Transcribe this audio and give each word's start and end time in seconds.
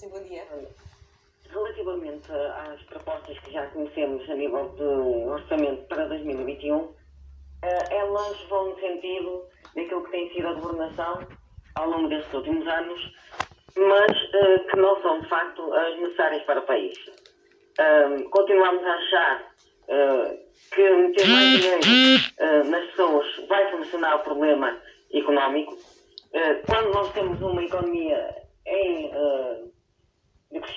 Sim, 0.00 0.08
bom 0.08 0.22
dia. 0.22 0.42
Relativamente 1.50 2.32
às 2.32 2.80
propostas 2.84 3.38
que 3.40 3.52
já 3.52 3.66
conhecemos 3.66 4.30
a 4.30 4.34
nível 4.34 4.70
de 4.70 4.82
orçamento 5.28 5.86
para 5.88 6.06
2021, 6.06 6.88
eh, 7.62 7.96
elas 7.96 8.40
vão 8.48 8.70
no 8.70 8.80
sentido 8.80 9.44
daquilo 9.76 10.02
que 10.04 10.10
tem 10.10 10.32
sido 10.32 10.48
a 10.48 10.54
governação 10.54 11.28
ao 11.74 11.90
longo 11.90 12.08
destes 12.08 12.32
últimos 12.32 12.66
anos, 12.66 13.12
mas 13.76 14.10
eh, 14.32 14.58
que 14.70 14.76
não 14.78 15.02
são 15.02 15.20
de 15.20 15.28
facto 15.28 15.70
as 15.74 15.98
necessárias 15.98 16.42
para 16.44 16.60
o 16.60 16.62
país. 16.62 16.96
Continuamos 18.30 18.82
a 18.82 18.94
achar 18.94 19.52
eh, 19.88 20.38
que 20.72 20.90
meter 20.94 21.28
mais 21.28 21.60
dinheiro 21.60 22.24
eh, 22.38 22.62
nas 22.62 22.86
pessoas 22.86 23.26
vai 23.48 23.70
solucionar 23.70 24.16
o 24.16 24.20
problema 24.20 24.80
económico. 25.12 25.76
Eh, 26.32 26.54
quando 26.64 26.90
nós 26.90 27.12
temos 27.12 27.38
uma 27.42 27.62
economia 27.62 28.34
em 28.66 29.10
eh, 29.12 29.69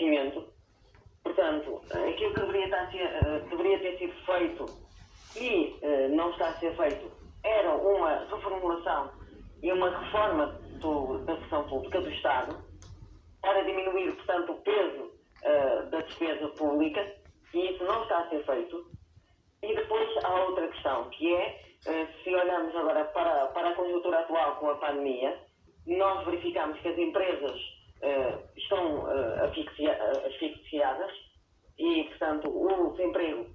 crescimento, 0.00 0.52
portanto, 1.22 1.86
aquilo 1.90 2.34
que 2.34 2.40
deveria, 2.40 2.64
estar 2.64 2.90
ser, 2.90 3.02
eh, 3.02 3.40
deveria 3.50 3.80
ter 3.80 3.98
sido 3.98 4.14
feito 4.24 4.78
e 5.36 5.78
eh, 5.82 6.08
não 6.08 6.30
está 6.30 6.50
a 6.50 6.60
ser 6.60 6.76
feito 6.76 7.12
era 7.44 7.74
uma 7.76 8.26
reformulação 8.26 9.12
e 9.62 9.72
uma 9.72 9.90
reforma 9.90 10.60
do- 10.80 11.24
da 11.24 11.36
função 11.36 11.64
pública 11.68 12.00
do 12.02 12.10
Estado 12.10 12.64
para 13.42 13.62
diminuir, 13.62 14.14
portanto, 14.16 14.52
o 14.52 14.62
peso 14.62 15.12
eh, 15.42 15.82
da 15.90 16.00
despesa 16.02 16.48
pública 16.50 17.16
e 17.54 17.72
isso 17.72 17.84
não 17.84 18.02
está 18.02 18.20
a 18.20 18.30
ser 18.30 18.44
feito. 18.46 18.86
E 19.62 19.74
depois 19.74 20.10
há 20.24 20.44
outra 20.46 20.68
questão, 20.68 21.10
que 21.10 21.34
é, 21.34 21.62
se 22.24 22.30
olharmos 22.34 22.74
agora 22.76 23.04
para, 23.06 23.48
para 23.48 23.70
a 23.70 23.74
conjuntura 23.74 24.20
atual 24.20 24.56
com 24.56 24.70
a 24.70 24.76
pandemia, 24.76 25.38
nós 25.86 26.24
verificamos 26.26 26.78
que 26.80 26.88
as 26.88 26.98
empresas 26.98 27.60
eh, 28.02 28.38
estão 28.56 29.10
eh, 29.10 29.44
asfixia- 29.44 29.92
eh, 29.92 30.26
asfixiadas 30.26 31.12
e, 31.78 32.04
portanto, 32.04 32.48
o 32.48 32.90
desemprego 32.92 33.46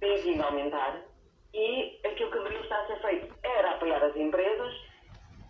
tem 0.00 0.16
vindo 0.22 0.42
a 0.42 0.46
aumentar 0.46 1.02
e 1.54 2.00
aquilo 2.06 2.30
que 2.30 2.38
deveria 2.38 2.60
estar 2.60 2.80
a 2.80 2.86
ser 2.86 3.00
feito 3.00 3.34
era 3.42 3.70
apoiar 3.72 4.02
as 4.04 4.16
empresas 4.16 4.74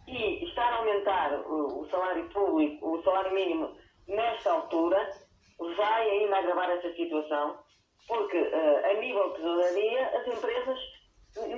e 0.06 0.44
estar 0.44 0.72
a 0.72 0.77
aumentar 0.77 1.33
o, 1.41 1.80
o 1.83 1.88
salário 1.91 2.28
público, 2.30 2.98
o 2.98 3.02
salário 3.02 3.34
mínimo 3.34 3.77
nesta 4.06 4.53
altura 4.53 5.10
vai 5.58 6.08
ainda 6.10 6.36
agravar 6.38 6.70
essa 6.70 6.92
situação 6.94 7.58
porque 8.06 8.36
eh, 8.36 8.91
a 8.91 8.94
nível 9.00 9.30
de 9.30 9.36
tesouraria 9.36 10.06
as 10.16 10.27
empresas 10.28 10.78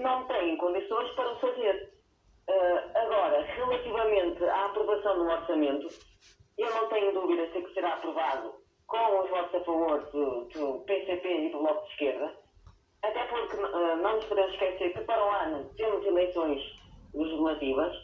não 0.00 0.26
têm 0.26 0.56
condições 0.56 1.10
para 1.10 1.30
o 1.32 1.38
fazer. 1.40 1.92
Eh, 2.48 2.84
agora, 2.94 3.42
relativamente 3.42 4.42
à 4.44 4.64
aprovação 4.66 5.18
do 5.18 5.30
orçamento, 5.30 5.88
eu 6.58 6.74
não 6.74 6.88
tenho 6.88 7.12
dúvida 7.12 7.46
se 7.52 7.62
que 7.62 7.74
será 7.74 7.94
aprovado 7.94 8.54
com 8.86 9.20
os 9.20 9.30
votos 9.30 9.54
a 9.54 9.64
favor 9.64 10.00
do, 10.10 10.44
do 10.46 10.84
PCP 10.84 11.28
e 11.28 11.50
do 11.50 11.58
Bloco 11.58 11.84
de 11.86 11.92
Esquerda, 11.92 12.34
até 13.02 13.24
porque 13.26 13.56
eh, 13.56 13.96
não 13.96 14.16
nos 14.16 14.24
podemos 14.24 14.52
esquecer 14.52 14.92
que 14.92 15.00
para 15.04 15.24
o 15.24 15.30
ano 15.30 15.70
temos 15.76 16.04
eleições 16.04 16.60
legislativas 17.14 17.94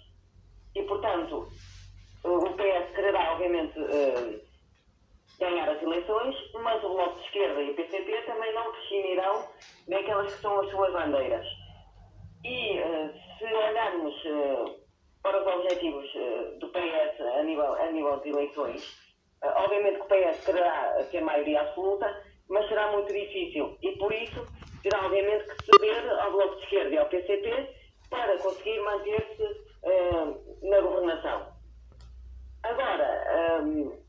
e, 0.74 0.82
portanto, 0.84 1.48
o 2.24 2.50
PS 2.54 2.94
quererá, 2.94 3.32
obviamente, 3.32 3.78
eh, 3.78 4.40
ganhar 5.38 5.68
as 5.68 5.82
eleições, 5.82 6.36
mas 6.54 6.82
o 6.84 6.88
Bloco 6.88 7.18
de 7.18 7.26
Esquerda 7.26 7.62
e 7.62 7.70
o 7.70 7.74
PCP 7.74 8.22
também 8.22 8.54
não 8.54 8.72
prescindirão 8.72 9.48
daquelas 9.88 10.34
que 10.34 10.40
são 10.40 10.60
as 10.60 10.70
suas 10.70 10.92
bandeiras. 10.92 11.46
E 12.44 12.78
eh, 12.78 13.14
se 13.38 13.44
olharmos 13.44 14.14
eh, 14.26 14.64
para 15.22 15.40
os 15.40 15.54
objetivos 15.54 16.06
eh, 16.14 16.23
a 17.84 17.92
nível, 17.92 18.14
a 18.14 18.16
de 18.16 18.30
eleições, 18.30 18.82
eh, 19.42 19.52
obviamente 19.56 19.96
que 19.96 20.02
o 20.02 20.06
PS 20.06 20.44
quererá 20.44 21.04
ter 21.10 21.20
maioria 21.20 21.60
absoluta, 21.60 22.22
mas 22.48 22.68
será 22.68 22.90
muito 22.92 23.12
difícil. 23.12 23.76
E 23.82 23.92
por 23.92 24.12
isso 24.12 24.46
terá 24.82 25.06
obviamente 25.06 25.44
que 25.44 25.64
ceder 25.64 26.20
ao 26.20 26.32
Bloco 26.32 26.56
de 26.56 26.62
Esquerda 26.64 26.94
e 26.94 26.98
ao 26.98 27.06
PCP 27.06 27.74
para 28.10 28.38
conseguir 28.38 28.80
manter-se 28.80 29.42
eh, 29.82 30.34
na 30.62 30.80
governação. 30.80 31.54
Agora, 32.62 33.60
hum, 33.62 34.04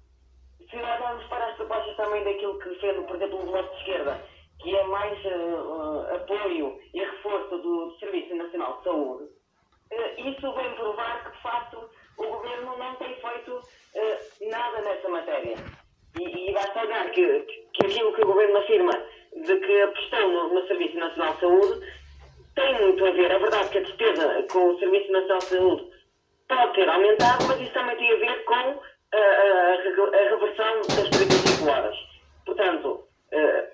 se 0.69 0.75
olharmos 0.77 1.23
para 1.27 1.45
as 1.47 1.55
propostas 1.55 1.95
também 1.97 2.23
daquilo 2.23 2.59
que 2.59 2.69
defende, 2.69 3.05
por 3.05 3.15
exemplo, 3.15 3.41
o 3.41 3.45
Bloco 3.45 3.69
de 3.69 3.79
Esquerda, 3.81 4.21
que 4.61 4.75
é 4.75 4.83
mais 4.85 5.25
eh, 5.25 6.15
apoio 6.15 6.79
e 6.93 6.99
reforço 6.99 7.57
do 7.57 7.95
Serviço 7.99 8.35
Nacional 8.35 8.77
de 8.77 8.83
Saúde, 8.83 9.29
eh, 9.91 10.21
isso 10.21 10.53
vem 10.53 10.73
provar 10.75 11.23
que, 11.23 11.35
de 11.35 11.41
facto, 11.41 11.74
matéria. 15.15 15.55
E, 16.19 16.49
e 16.49 16.53
basta 16.53 16.81
olhar 16.81 17.09
que, 17.11 17.39
que 17.73 17.85
aquilo 17.85 18.13
que 18.13 18.21
o 18.21 18.25
Governo 18.25 18.57
afirma 18.57 18.91
de 19.35 19.59
que 19.59 19.81
apostou 19.81 20.31
no, 20.31 20.53
no 20.53 20.67
Serviço 20.67 20.97
Nacional 20.97 21.33
de 21.33 21.39
Saúde 21.39 21.87
tem 22.55 22.81
muito 22.81 23.05
a 23.05 23.11
ver. 23.11 23.31
É 23.31 23.39
verdade 23.39 23.69
que 23.69 23.77
a 23.79 23.81
despesa 23.81 24.45
com 24.51 24.69
o 24.69 24.79
Serviço 24.79 25.11
Nacional 25.11 25.39
de 25.39 25.45
Saúde 25.45 25.91
pode 26.47 26.73
ter 26.73 26.89
aumentado, 26.89 27.45
mas 27.47 27.59
isso 27.59 27.73
também 27.73 27.97
tem 27.97 28.13
a 28.13 28.17
ver 28.17 28.43
com 28.45 28.53
a, 28.53 29.17
a, 29.17 29.73
a 29.73 30.29
reversão 30.29 30.81
das 30.95 31.09
35 31.09 31.69
horas. 31.69 31.95
Portanto, 32.45 33.07
eh, 33.31 33.69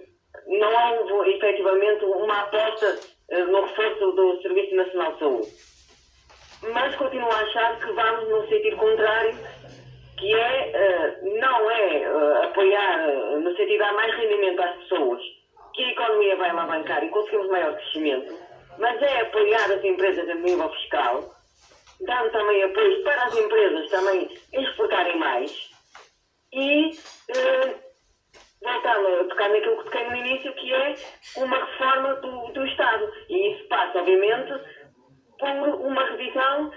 não 0.47 1.13
houve 1.13 1.31
efetivamente 1.31 2.05
uma 2.05 2.41
aposta 2.41 2.99
no 3.29 3.61
reforço 3.61 4.11
do 4.11 4.41
Serviço 4.41 4.75
Nacional 4.75 5.13
de 5.13 5.19
Saúde. 5.19 5.47
Mas 6.73 6.95
continuo 6.95 7.31
a 7.31 7.39
achar 7.39 7.79
que 7.79 7.91
vamos 7.91 8.29
no 8.29 8.47
sentido 8.47 8.77
contrário, 8.77 9.35
que 10.21 10.35
é, 10.35 10.71
eh, 10.71 11.19
não 11.39 11.71
é 11.71 11.97
eh, 12.03 12.45
apoiar 12.45 13.09
eh, 13.09 13.39
no 13.39 13.49
sentido 13.49 13.69
de 13.69 13.77
dar 13.79 13.93
mais 13.93 14.15
rendimento 14.15 14.61
às 14.61 14.75
pessoas, 14.77 15.19
que 15.73 15.83
a 15.83 15.89
economia 15.89 16.35
vai 16.35 16.51
alavancar 16.51 17.03
e 17.03 17.09
conseguimos 17.09 17.47
maior 17.47 17.75
crescimento, 17.75 18.37
mas 18.77 19.01
é 19.01 19.21
apoiar 19.21 19.71
as 19.71 19.83
empresas 19.83 20.29
a 20.29 20.35
nível 20.35 20.69
fiscal, 20.73 21.33
dando 22.01 22.31
também 22.31 22.63
apoio 22.63 23.03
para 23.03 23.23
as 23.23 23.35
empresas 23.35 23.89
também 23.89 24.29
exportarem 24.53 25.17
mais 25.17 25.71
e 26.53 26.91
voltando 28.61 29.21
a 29.21 29.23
tocar 29.23 29.49
naquilo 29.49 29.77
que 29.77 29.83
toquei 29.85 30.07
no 30.07 30.15
início, 30.17 30.53
que 30.53 30.71
é 30.71 30.95
uma 31.37 31.57
reforma 31.57 32.13
do, 32.15 32.51
do 32.53 32.65
Estado. 32.67 33.11
E 33.27 33.53
isso 33.53 33.67
passa, 33.67 33.99
obviamente, 33.99 34.53
por 35.39 35.49
uma 35.49 36.05
revisão 36.11 36.71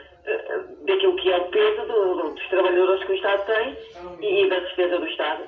daquilo 0.95 1.17
que 1.17 1.31
é 1.33 1.37
o 1.37 1.45
peso 1.49 1.83
do- 1.87 2.15
do- 2.15 2.31
dos 2.31 2.49
trabalhadores 2.49 3.05
que 3.05 3.13
o 3.13 3.15
Estado 3.15 3.45
tem 3.47 3.77
e, 4.21 4.49
da 4.49 4.59
despesa 4.61 4.99
do 4.99 5.07
Estado, 5.09 5.43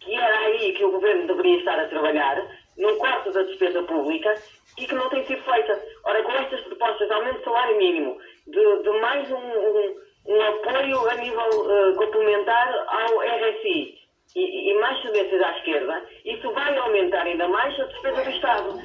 que 0.00 0.14
era 0.14 0.38
aí 0.40 0.72
que 0.72 0.84
o 0.84 0.90
Governo 0.90 1.26
deveria 1.26 1.58
estar 1.58 1.78
a 1.78 1.86
trabalhar, 1.88 2.46
num 2.78 2.96
quarto 2.96 3.30
da 3.32 3.42
despesa 3.42 3.82
pública, 3.84 4.34
e 4.78 4.86
que 4.86 4.94
não 4.94 5.08
tem 5.08 5.24
sido 5.26 5.42
feita. 5.42 5.82
Ora, 6.04 6.22
com 6.22 6.32
estas 6.32 6.60
propostas 6.62 7.06
de 7.08 7.14
aumento 7.14 7.38
do 7.38 7.44
salário 7.44 7.76
mínimo, 7.78 8.18
de, 8.46 8.82
de 8.82 8.90
mais 9.00 9.30
um, 9.30 9.36
um- 9.36 9.94
um 10.28 10.42
apoio 10.42 11.08
a 11.08 11.14
nível 11.14 11.48
eh, 11.70 11.94
complementar 11.94 12.68
ao 12.88 13.22
RSI, 13.22 13.94
e, 14.34 14.70
e 14.70 14.74
mais 14.80 15.00
tendências 15.00 15.40
à 15.40 15.56
esquerda, 15.56 16.02
isso 16.24 16.50
vai 16.52 16.76
aumentar 16.76 17.22
ainda 17.22 17.48
mais 17.48 17.78
a 17.80 17.84
despesa 17.84 18.22
do 18.22 18.30
Estado. 18.30 18.82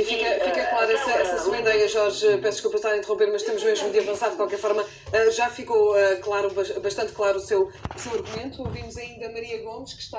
E 0.00 0.04
fica, 0.04 0.24
E, 0.24 0.40
fica 0.40 0.60
eh, 0.60 0.66
clara 0.70 0.92
essa, 0.92 1.10
essa 1.10 1.38
sua 1.44 1.58
ideia, 1.58 1.86
Jorge. 1.86 2.26
Peço 2.38 2.52
desculpa 2.52 2.76
estar 2.78 2.90
a 2.92 2.96
interromper, 2.96 3.30
mas 3.30 3.42
temos 3.42 3.62
mesmo 3.62 3.90
de 3.90 3.98
avançar 3.98 4.30
de 4.30 4.36
qualquer 4.36 4.58
forma. 4.58 4.82
Uh, 4.82 5.30
já 5.30 5.50
ficou 5.50 5.92
uh, 5.94 6.20
claro, 6.22 6.50
bas- 6.54 6.70
bastante 6.78 7.12
claro 7.12 7.36
o 7.36 7.40
seu, 7.40 7.70
o 7.94 7.98
seu 7.98 8.12
argumento. 8.14 8.62
Ouvimos 8.62 8.96
ainda 8.96 9.28
Maria 9.30 9.62
Gomes, 9.62 9.92
que 9.92 10.00
está 10.02 10.18